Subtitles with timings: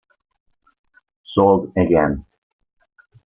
[1.23, 2.25] Sold Again